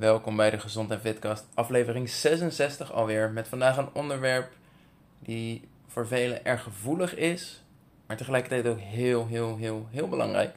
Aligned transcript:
welkom 0.00 0.36
bij 0.36 0.50
de 0.50 0.58
Gezond 0.58 0.90
en 0.90 1.00
Fitcast, 1.00 1.46
aflevering 1.54 2.08
66 2.08 2.92
alweer. 2.92 3.30
Met 3.30 3.48
vandaag 3.48 3.76
een 3.76 3.94
onderwerp 3.94 4.52
die 5.18 5.68
voor 5.86 6.06
velen 6.06 6.44
erg 6.44 6.62
gevoelig 6.62 7.16
is, 7.16 7.64
maar 8.06 8.16
tegelijkertijd 8.16 8.66
ook 8.66 8.78
heel, 8.78 9.26
heel, 9.26 9.56
heel, 9.56 9.86
heel 9.90 10.08
belangrijk. 10.08 10.54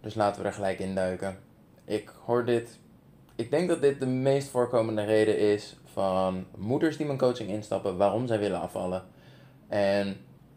Dus 0.00 0.14
laten 0.14 0.42
we 0.42 0.48
er 0.48 0.54
gelijk 0.54 0.78
in 0.78 0.94
duiken. 0.94 1.38
Ik 1.84 2.12
hoor 2.24 2.44
dit, 2.44 2.78
ik 3.36 3.50
denk 3.50 3.68
dat 3.68 3.80
dit 3.80 4.00
de 4.00 4.06
meest 4.06 4.48
voorkomende 4.48 5.04
reden 5.04 5.38
is 5.38 5.76
van 5.84 6.46
moeders 6.56 6.96
die 6.96 7.06
mijn 7.06 7.18
coaching 7.18 7.50
instappen, 7.50 7.96
waarom 7.96 8.26
zij 8.26 8.38
willen 8.38 8.60
afvallen. 8.60 9.02
En 9.68 10.16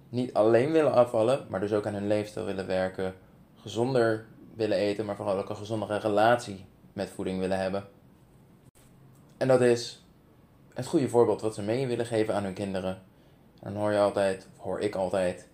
niet 0.10 0.34
alleen 0.34 0.72
willen 0.72 0.94
afvallen, 0.94 1.46
maar 1.50 1.60
dus 1.60 1.74
ook 1.74 1.86
aan 1.86 1.94
hun 1.94 2.08
leefstijl 2.08 2.46
willen 2.46 2.68
werken, 2.68 3.14
gezonder 3.62 4.26
willen 4.56 4.78
eten, 4.78 5.06
maar 5.06 5.16
vooral 5.16 5.38
ook 5.38 5.50
een 5.50 5.56
gezondere 5.56 5.98
relatie 5.98 6.66
met 6.94 7.10
voeding 7.10 7.40
willen 7.40 7.60
hebben. 7.60 7.88
En 9.38 9.48
dat 9.48 9.62
is 9.62 10.06
het 10.74 10.88
goede 10.88 11.10
voorbeeld 11.10 11.42
wat 11.42 11.56
ze 11.56 11.62
mee 11.62 11.88
willen 11.88 12.06
geven 12.06 12.36
aan 12.36 12.44
hun 12.44 12.54
kinderen. 12.54 13.02
En 13.62 13.74
dan 13.74 13.82
hoor 13.82 13.92
je 13.92 14.00
altijd, 14.00 14.48
hoor 14.58 14.80
ik 14.80 14.96
altijd, 14.96 15.48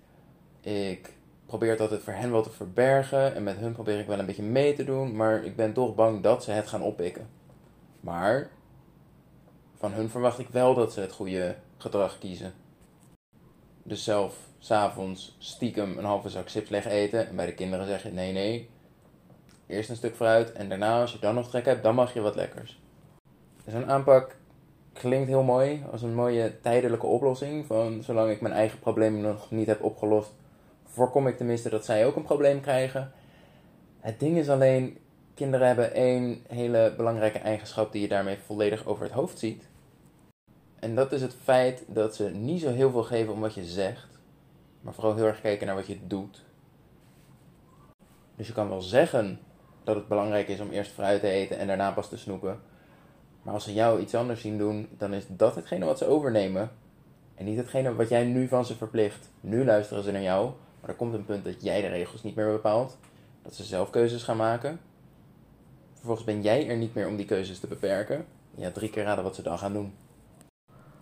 ik 0.62 1.14
probeer 1.46 1.70
het 1.70 1.80
altijd 1.80 2.04
voor 2.04 2.14
hen 2.14 2.32
wel 2.32 2.44
te 2.44 2.52
verbergen 2.52 3.36
en 3.36 3.44
met 3.44 3.58
hun 3.58 3.74
probeer 3.74 4.00
ik 4.00 4.08
wel 4.08 4.20
een 4.20 4.26
beetje 4.26 4.44
mee 4.44 4.74
te 4.74 4.84
doen, 4.84 5.16
maar 5.16 5.44
ik 5.44 5.56
ben 5.56 5.74
toch 5.74 5.96
bang 5.96 6.24
dat 6.24 6.44
ze 6.44 6.52
het 6.52 6.68
gaan 6.68 6.82
oppikken. 6.82 7.30
Maar 8.00 8.50
van 9.76 9.92
hun 9.92 10.10
verwacht 10.10 10.40
ik 10.40 10.50
wel 10.50 10.74
dat 10.74 10.94
ze 10.94 11.00
het 11.00 11.12
goede 11.12 11.56
gedrag 11.78 12.18
kiezen. 12.18 12.54
Dus 13.84 14.04
zelf 14.04 14.38
s'avonds 14.60 15.36
stiekem 15.40 15.98
een 15.98 16.06
halve 16.06 16.30
zak 16.30 16.50
chips 16.50 16.70
eten 16.70 17.28
en 17.28 17.36
bij 17.36 17.46
de 17.46 17.54
kinderen 17.54 17.88
zeg 17.88 18.04
je 18.04 18.12
nee 18.12 18.34
nee, 18.34 18.70
Eerst 19.70 19.90
een 19.90 19.96
stuk 19.96 20.16
fruit 20.16 20.52
en 20.52 20.70
daarna, 20.70 21.02
als 21.02 21.12
je 21.12 21.20
dan 21.20 21.36
nog 21.36 21.50
trek 21.50 21.66
hebt, 21.66 21.84
dan 21.84 21.96
mag 21.96 22.14
je 22.14 22.22
wat 22.22 22.36
lekkers. 22.36 22.80
Zo'n 23.68 23.86
aanpak 23.86 24.36
klinkt 24.94 25.28
heel 25.28 25.44
mooi 25.44 25.84
als 25.92 26.02
een 26.02 26.14
mooie 26.14 26.60
tijdelijke 26.62 27.06
oplossing. 27.06 27.66
Van 27.66 28.04
zolang 28.04 28.32
ik 28.32 28.42
mijn 28.42 28.54
eigen 28.54 28.80
probleem 28.80 29.22
nog 29.22 29.52
niet 29.52 29.68
heb 29.68 29.84
opgelost, 29.84 30.32
voorkom 30.84 31.28
ik 31.28 31.38
tenminste 31.38 31.70
dat 31.70 31.86
zij 31.86 32.06
ook 32.06 32.16
een 32.16 32.24
probleem 32.24 32.62
krijgen. 32.62 33.12
Het 34.00 34.20
ding 34.20 34.38
is 34.38 34.50
alleen, 34.50 34.98
kinderen 35.34 35.68
hebben 35.68 35.94
één 35.94 36.44
hele 36.48 36.94
belangrijke 36.98 37.40
eigenschap 37.40 37.92
die 37.92 38.02
je 38.02 38.08
daarmee 38.08 38.38
volledig 38.46 38.86
over 38.86 39.04
het 39.04 39.14
hoofd 39.14 39.40
ziet. 39.40 39.68
En 40.80 40.96
dat 40.96 41.12
is 41.12 41.22
het 41.22 41.36
feit 41.44 41.84
dat 41.88 42.16
ze 42.16 42.30
niet 42.30 42.62
zo 42.62 42.70
heel 42.70 42.92
veel 42.92 43.04
geven 43.04 43.34
om 43.34 43.40
wat 43.40 43.54
je 43.54 43.66
zegt, 43.66 44.20
maar 44.82 44.94
vooral 44.94 45.16
heel 45.16 45.26
erg 45.26 45.42
kijken 45.42 45.68
naar 45.68 45.76
wat 45.76 45.88
je 45.88 46.08
doet. 46.08 46.44
Dus 48.36 48.48
je 48.48 48.54
kan 48.54 48.70
wel 48.70 48.82
zeggen 48.82 49.40
dat 49.90 49.98
het 49.98 50.08
belangrijk 50.08 50.48
is 50.48 50.60
om 50.60 50.70
eerst 50.70 50.92
fruit 50.92 51.22
te 51.22 51.30
eten 51.30 51.58
en 51.58 51.68
daarna 51.68 51.92
pas 51.92 52.10
te 52.10 52.18
snoepen. 52.18 52.60
Maar 53.42 53.54
als 53.54 53.64
ze 53.64 53.74
jou 53.74 54.00
iets 54.00 54.16
anders 54.16 54.42
zien 54.42 54.58
doen, 54.58 54.88
dan 54.98 55.14
is 55.14 55.24
dat 55.28 55.56
hetgene 55.56 55.86
wat 55.86 55.98
ze 55.98 56.06
overnemen. 56.06 56.72
En 57.36 57.46
niet 57.46 57.58
hetgene 57.58 57.96
wat 57.96 58.10
jij 58.10 58.24
nu 58.24 58.48
van 58.48 58.66
ze 58.66 58.76
verplicht. 58.76 59.30
Nu 59.42 59.66
luisteren 59.66 60.04
ze 60.04 60.12
naar 60.12 60.22
jou, 60.22 60.52
maar 60.82 60.90
er 60.90 60.96
komt 60.96 61.14
een 61.14 61.26
punt 61.26 61.44
dat 61.44 61.64
jij 61.64 61.82
de 61.82 61.88
regels 61.88 62.24
niet 62.24 62.36
meer 62.36 62.52
bepaalt. 62.52 62.98
Dat 63.42 63.56
ze 63.56 63.64
zelf 63.64 63.90
keuzes 63.90 64.24
gaan 64.24 64.38
maken. 64.38 64.80
Vervolgens 65.94 66.26
ben 66.26 66.42
jij 66.42 66.70
er 66.70 66.78
niet 66.78 66.94
meer 66.94 67.08
om 67.08 67.16
die 67.16 67.26
keuzes 67.26 67.60
te 67.60 67.68
beperken. 67.68 68.26
Ja, 68.56 68.72
drie 68.72 68.90
keer 68.90 69.04
raden 69.04 69.24
wat 69.24 69.36
ze 69.36 69.42
dan 69.42 69.60
gaan 69.60 69.74
doen. 69.74 69.94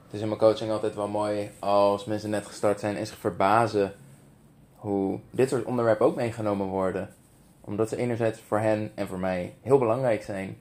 Het 0.03 0.16
is 0.16 0.22
in 0.22 0.27
mijn 0.27 0.39
coaching 0.39 0.72
altijd 0.72 0.95
wel 0.95 1.07
mooi 1.07 1.51
als 1.59 2.05
mensen 2.05 2.29
net 2.29 2.45
gestart 2.45 2.79
zijn 2.79 2.95
en 2.95 3.07
zich 3.07 3.17
verbazen 3.17 3.94
hoe 4.75 5.19
dit 5.31 5.49
soort 5.49 5.66
onderwerpen 5.66 6.05
ook 6.05 6.16
meegenomen 6.16 6.67
worden 6.67 7.16
omdat 7.67 7.89
ze 7.89 7.97
enerzijds 7.97 8.39
voor 8.39 8.59
hen 8.59 8.91
en 8.95 9.07
voor 9.07 9.19
mij 9.19 9.55
heel 9.61 9.77
belangrijk 9.77 10.23
zijn. 10.23 10.57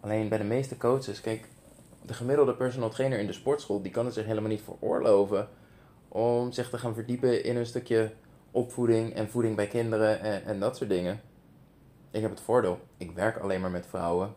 Alleen 0.00 0.28
bij 0.28 0.38
de 0.38 0.44
meeste 0.44 0.76
coaches, 0.76 1.20
kijk, 1.20 1.48
de 2.02 2.14
gemiddelde 2.14 2.54
personal 2.54 2.88
trainer 2.88 3.18
in 3.18 3.26
de 3.26 3.32
sportschool, 3.32 3.82
die 3.82 3.92
kan 3.92 4.04
het 4.04 4.14
zich 4.14 4.26
helemaal 4.26 4.50
niet 4.50 4.62
veroorloven 4.62 5.48
om 6.08 6.52
zich 6.52 6.70
te 6.70 6.78
gaan 6.78 6.94
verdiepen 6.94 7.44
in 7.44 7.56
een 7.56 7.66
stukje 7.66 8.12
opvoeding 8.50 9.14
en 9.14 9.30
voeding 9.30 9.56
bij 9.56 9.66
kinderen 9.66 10.20
en, 10.20 10.44
en 10.44 10.60
dat 10.60 10.76
soort 10.76 10.90
dingen. 10.90 11.20
Ik 12.10 12.20
heb 12.20 12.30
het 12.30 12.40
voordeel, 12.40 12.78
ik 12.96 13.10
werk 13.10 13.38
alleen 13.38 13.60
maar 13.60 13.70
met 13.70 13.86
vrouwen. 13.86 14.34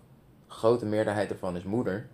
De 0.47 0.53
grote 0.53 0.85
meerderheid 0.85 1.31
ervan 1.31 1.55
is 1.55 1.63
moeder. 1.63 2.07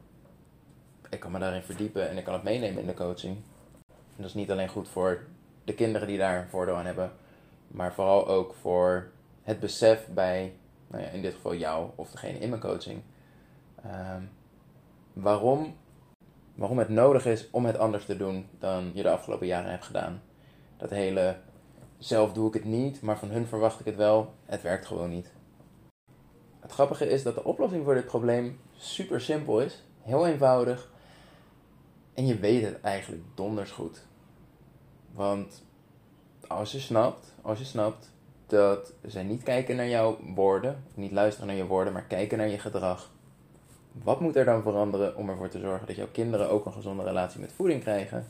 Ik 1.09 1.19
kan 1.19 1.31
me 1.31 1.39
daarin 1.39 1.63
verdiepen 1.63 2.09
en 2.09 2.17
ik 2.17 2.23
kan 2.23 2.33
het 2.33 2.43
meenemen 2.43 2.81
in 2.81 2.87
de 2.87 2.93
coaching. 2.93 3.35
En 3.87 4.21
dat 4.21 4.25
is 4.25 4.33
niet 4.33 4.51
alleen 4.51 4.69
goed 4.69 4.89
voor 4.89 5.23
de 5.63 5.73
kinderen 5.73 6.07
die 6.07 6.17
daar 6.17 6.41
een 6.41 6.49
voordeel 6.49 6.75
aan 6.75 6.85
hebben, 6.85 7.11
maar 7.67 7.93
vooral 7.93 8.27
ook 8.27 8.55
voor 8.61 9.13
het 9.45 9.59
besef 9.59 10.07
bij, 10.07 10.53
nou 10.87 11.03
ja, 11.03 11.09
in 11.09 11.21
dit 11.21 11.33
geval 11.33 11.55
jou 11.55 11.89
of 11.95 12.11
degene 12.11 12.39
in 12.39 12.49
mijn 12.49 12.61
coaching, 12.61 13.01
ehm, 13.83 14.21
waarom, 15.13 15.75
waarom 16.55 16.77
het 16.77 16.89
nodig 16.89 17.25
is 17.25 17.49
om 17.51 17.65
het 17.65 17.77
anders 17.77 18.05
te 18.05 18.17
doen 18.17 18.47
dan 18.59 18.91
je 18.93 19.03
de 19.03 19.09
afgelopen 19.09 19.47
jaren 19.47 19.71
hebt 19.71 19.85
gedaan. 19.85 20.21
Dat 20.77 20.89
hele 20.89 21.35
zelf 21.97 22.33
doe 22.33 22.47
ik 22.47 22.53
het 22.53 22.65
niet, 22.65 23.01
maar 23.01 23.17
van 23.17 23.29
hun 23.29 23.47
verwacht 23.47 23.79
ik 23.79 23.85
het 23.85 23.95
wel. 23.95 24.33
Het 24.45 24.61
werkt 24.61 24.85
gewoon 24.85 25.09
niet. 25.09 25.31
Het 26.59 26.71
grappige 26.71 27.09
is 27.09 27.23
dat 27.23 27.35
de 27.35 27.43
oplossing 27.43 27.83
voor 27.83 27.93
dit 27.93 28.05
probleem 28.05 28.59
super 28.77 29.21
simpel 29.21 29.61
is, 29.61 29.83
heel 30.01 30.27
eenvoudig. 30.27 30.91
En 32.13 32.25
je 32.25 32.39
weet 32.39 32.63
het 32.65 32.81
eigenlijk 32.81 33.23
donders 33.35 33.71
goed. 33.71 34.05
Want 35.11 35.63
als 36.47 36.71
je 36.71 36.79
snapt, 36.79 37.33
als 37.41 37.59
je 37.59 37.65
snapt 37.65 38.13
dat 38.55 38.93
ze 39.07 39.19
niet 39.19 39.43
kijken 39.43 39.75
naar 39.75 39.87
jouw 39.87 40.17
woorden, 40.35 40.83
niet 40.93 41.11
luisteren 41.11 41.47
naar 41.47 41.55
je 41.55 41.65
woorden, 41.65 41.93
maar 41.93 42.03
kijken 42.03 42.37
naar 42.37 42.47
je 42.47 42.59
gedrag. 42.59 43.11
Wat 43.91 44.19
moet 44.19 44.35
er 44.35 44.45
dan 44.45 44.61
veranderen 44.61 45.15
om 45.15 45.29
ervoor 45.29 45.49
te 45.49 45.59
zorgen 45.59 45.87
dat 45.87 45.95
jouw 45.95 46.11
kinderen 46.11 46.49
ook 46.49 46.65
een 46.65 46.73
gezonde 46.73 47.03
relatie 47.03 47.39
met 47.39 47.51
voeding 47.51 47.81
krijgen? 47.81 48.27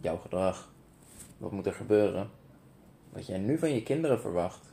Jouw 0.00 0.16
gedrag. 0.16 0.68
Wat 1.38 1.52
moet 1.52 1.66
er 1.66 1.72
gebeuren? 1.72 2.30
Wat 3.12 3.26
jij 3.26 3.38
nu 3.38 3.58
van 3.58 3.74
je 3.74 3.82
kinderen 3.82 4.20
verwacht. 4.20 4.64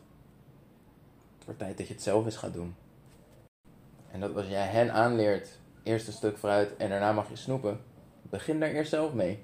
Het 1.36 1.46
wordt 1.46 1.60
tijd 1.60 1.78
dat 1.78 1.88
je 1.88 1.94
het 1.94 2.04
zelf 2.04 2.26
eens 2.26 2.38
gaat 2.38 2.54
doen. 2.54 2.76
En 4.12 4.20
dat 4.20 4.36
als 4.36 4.48
jij 4.48 4.68
hen 4.68 4.94
aanleert, 4.94 5.60
eerst 5.84 6.08
een 6.08 6.14
stuk 6.14 6.38
fruit 6.38 6.78
en 6.78 6.90
daarna 6.90 7.12
mag 7.12 7.30
je 7.30 7.36
snoepen, 7.36 7.80
begin 8.22 8.60
daar 8.60 8.70
eerst 8.70 8.90
zelf 8.90 9.14
mee. 9.14 9.44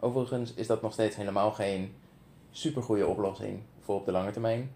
Overigens 0.00 0.54
is 0.54 0.66
dat 0.66 0.82
nog 0.82 0.92
steeds 0.92 1.16
helemaal 1.16 1.52
geen 1.52 1.94
supergoeie 2.50 3.06
oplossing 3.06 3.62
voor 3.82 3.94
op 3.94 4.04
de 4.04 4.12
lange 4.12 4.30
termijn. 4.30 4.72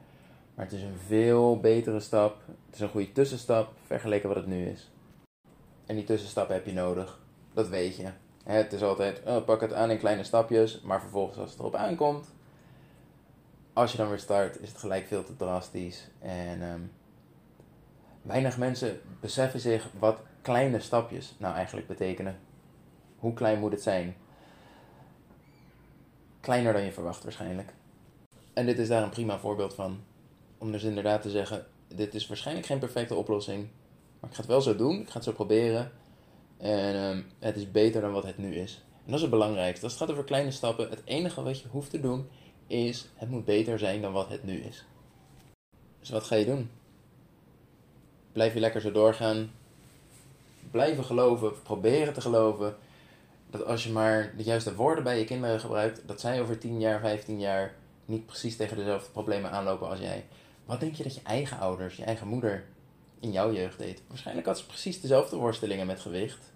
Maar 0.55 0.65
het 0.65 0.75
is 0.75 0.83
een 0.83 0.99
veel 1.06 1.61
betere 1.61 2.00
stap. 2.00 2.43
Het 2.47 2.75
is 2.75 2.81
een 2.81 2.89
goede 2.89 3.12
tussenstap 3.12 3.72
vergeleken 3.87 4.28
wat 4.28 4.37
het 4.37 4.47
nu 4.47 4.67
is. 4.67 4.91
En 5.87 5.97
die 5.97 6.05
tussenstap 6.05 6.49
heb 6.49 6.67
je 6.67 6.72
nodig. 6.72 7.19
Dat 7.55 7.69
weet 7.69 7.97
je. 7.97 8.11
Het 8.44 8.72
is 8.72 8.83
altijd, 8.83 9.22
oh, 9.27 9.44
pak 9.44 9.61
het 9.61 9.72
aan 9.72 9.91
in 9.91 9.99
kleine 9.99 10.25
stapjes. 10.25 10.81
Maar 10.81 11.00
vervolgens 11.00 11.39
als 11.39 11.50
het 11.50 11.59
erop 11.59 11.75
aankomt, 11.75 12.27
als 13.72 13.93
je 13.93 13.99
dan 13.99 14.09
weer 14.09 14.19
start, 14.19 14.61
is 14.61 14.69
het 14.69 14.78
gelijk 14.78 15.06
veel 15.06 15.25
te 15.25 15.37
drastisch. 15.37 16.09
En 16.19 16.62
ehm, 16.62 16.81
weinig 18.23 18.59
mensen 18.59 19.00
beseffen 19.21 19.61
zich 19.61 19.88
wat 19.99 20.21
kleine 20.43 20.81
stapjes 20.81 21.34
nou 21.38 21.55
eigenlijk 21.55 21.87
betekenen. 21.87 22.38
Hoe 23.19 23.34
klein 23.34 23.59
moet 23.59 23.73
het 23.73 23.83
zijn? 23.83 24.17
Kleiner 26.41 26.73
dan 26.73 26.83
je 26.83 26.93
verwacht 26.93 27.23
waarschijnlijk. 27.23 27.73
En 28.56 28.67
dit 28.67 28.78
is 28.78 28.89
daar 28.89 29.03
een 29.03 29.11
prima 29.11 29.39
voorbeeld 29.39 29.75
van. 29.75 30.00
Om 30.59 30.72
dus 30.72 30.83
inderdaad 30.83 31.22
te 31.22 31.31
zeggen, 31.31 31.67
dit 31.89 32.15
is 32.15 32.27
waarschijnlijk 32.27 32.67
geen 32.67 32.78
perfecte 32.78 33.15
oplossing. 33.15 33.69
Maar 34.21 34.31
ik 34.31 34.37
ga 34.37 34.43
het 34.43 34.50
wel 34.50 34.61
zo 34.61 34.77
doen, 34.77 35.00
ik 35.00 35.09
ga 35.09 35.15
het 35.15 35.25
zo 35.25 35.33
proberen. 35.33 35.93
En 36.59 36.94
ehm, 36.94 37.22
het 37.39 37.56
is 37.56 37.71
beter 37.71 38.00
dan 38.00 38.12
wat 38.12 38.25
het 38.25 38.39
nu 38.39 38.55
is. 38.55 38.83
En 38.91 39.05
dat 39.05 39.15
is 39.15 39.21
het 39.21 39.31
belangrijkste. 39.31 39.84
Als 39.84 39.93
het 39.93 40.03
gaat 40.03 40.11
over 40.11 40.25
kleine 40.25 40.50
stappen, 40.50 40.91
het 40.91 41.03
enige 41.05 41.43
wat 41.43 41.61
je 41.61 41.69
hoeft 41.69 41.91
te 41.91 42.00
doen 42.00 42.28
is, 42.67 43.09
het 43.15 43.31
moet 43.31 43.44
beter 43.44 43.78
zijn 43.78 44.03
dan 44.03 44.12
wat 44.12 44.28
het 44.28 44.44
nu 44.44 44.61
is. 44.61 44.84
Dus 46.00 46.11
wat 46.11 46.25
ga 46.25 46.34
je 46.34 46.44
doen? 46.44 46.71
Blijf 48.33 48.55
je 48.55 48.61
lekker 48.61 48.81
zo 48.81 48.93
doorgaan. 48.93 49.50
Blijven 50.70 51.05
geloven, 51.05 51.62
proberen 51.62 52.12
te 52.12 52.20
geloven. 52.20 52.76
Dat 53.50 53.64
als 53.64 53.85
je 53.85 53.91
maar 53.91 54.32
de 54.37 54.43
juiste 54.43 54.75
woorden 54.75 55.05
bij 55.05 55.19
je 55.19 55.25
kinderen 55.25 55.61
gebruikt, 55.61 56.02
dat 56.06 56.20
zij 56.20 56.41
over 56.41 56.59
10 56.59 56.81
jaar, 56.81 57.00
15 57.00 57.41
jaar 57.41 57.75
niet 58.06 58.26
precies 58.26 58.56
tegen 58.56 58.76
dezelfde 58.76 59.11
problemen 59.11 59.50
aanlopen 59.50 59.88
als 59.88 59.99
jij. 59.99 60.26
Wat 60.64 60.81
denk 60.81 60.94
je 60.94 61.03
dat 61.03 61.14
je 61.14 61.23
eigen 61.23 61.58
ouders, 61.58 61.97
je 61.97 62.05
eigen 62.05 62.29
moeder 62.29 62.64
in 63.20 63.32
jouw 63.32 63.53
jeugd 63.53 63.79
deed? 63.79 64.03
Waarschijnlijk 64.06 64.47
had 64.47 64.58
ze 64.58 64.67
precies 64.67 65.00
dezelfde 65.00 65.37
worstelingen 65.37 65.87
met 65.87 66.00
gewicht. 66.00 66.53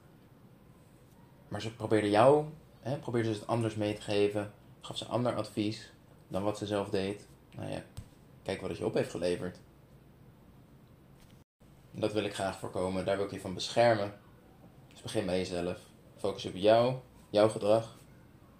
Maar 1.48 1.60
ze 1.60 1.74
probeerde 1.74 2.10
jou, 2.10 2.44
hè, 2.80 2.98
probeerde 2.98 3.32
ze 3.32 3.38
het 3.38 3.48
anders 3.48 3.74
mee 3.74 3.94
te 3.94 4.00
geven. 4.00 4.52
Gaf 4.80 4.96
ze 4.96 5.04
ander 5.04 5.34
advies 5.34 5.92
dan 6.28 6.42
wat 6.42 6.58
ze 6.58 6.66
zelf 6.66 6.88
deed. 6.88 7.26
Nou 7.56 7.70
ja, 7.70 7.82
kijk 8.42 8.60
wat 8.60 8.70
het 8.70 8.78
je 8.78 8.86
op 8.86 8.94
heeft 8.94 9.10
geleverd. 9.10 9.58
Dat 11.90 12.12
wil 12.12 12.24
ik 12.24 12.34
graag 12.34 12.58
voorkomen. 12.58 13.04
Daar 13.04 13.16
wil 13.16 13.26
ik 13.26 13.32
je 13.32 13.40
van 13.40 13.54
beschermen. 13.54 14.14
Dus 14.88 15.02
begin 15.02 15.26
bij 15.26 15.38
jezelf. 15.38 15.78
Focus 16.16 16.46
op 16.46 16.54
jou, 16.54 16.94
jouw 17.30 17.48
gedrag. 17.48 17.96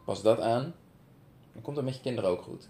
Pas 0.05 0.23
dat 0.23 0.41
aan. 0.41 0.75
Dan 1.53 1.63
komt 1.63 1.77
het 1.77 1.85
met 1.85 1.95
je 1.95 2.01
kinderen 2.01 2.31
ook 2.31 2.43
goed. 2.43 2.69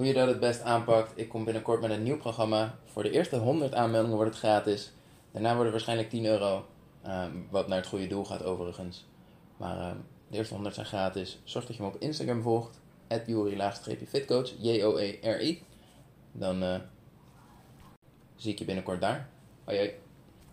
Hoe 0.00 0.08
je 0.08 0.14
dat 0.14 0.28
het 0.28 0.40
best 0.40 0.62
aanpakt. 0.62 1.12
Ik 1.14 1.28
kom 1.28 1.44
binnenkort 1.44 1.80
met 1.80 1.90
een 1.90 2.02
nieuw 2.02 2.16
programma. 2.16 2.78
Voor 2.84 3.02
de 3.02 3.10
eerste 3.10 3.36
100 3.36 3.74
aanmeldingen 3.74 4.16
wordt 4.16 4.30
het 4.30 4.40
gratis. 4.40 4.92
Daarna 5.30 5.54
worden 5.54 5.72
waarschijnlijk 5.72 6.10
10 6.10 6.24
euro, 6.24 6.66
ehm, 7.02 7.32
wat 7.50 7.68
naar 7.68 7.78
het 7.78 7.86
goede 7.86 8.06
doel 8.06 8.24
gaat 8.24 8.44
overigens. 8.44 9.06
Maar 9.56 9.78
ehm, 9.78 9.96
de 10.28 10.36
eerste 10.36 10.54
100 10.54 10.74
zijn 10.74 10.86
gratis. 10.86 11.40
Zorg 11.44 11.66
dat 11.66 11.76
je 11.76 11.82
me 11.82 11.88
op 11.88 11.96
Instagram 11.98 12.42
volgt. 12.42 12.80
At 13.08 13.22
Jori-fitcoach. 13.26 14.52
J-O-E-R-I. 14.58 15.62
Dan 16.32 16.62
eh, 16.62 16.80
zie 18.36 18.52
ik 18.52 18.58
je 18.58 18.64
binnenkort 18.64 19.00
daar. 19.00 19.28
Hoi 19.64 19.78
hoi. 19.78 20.09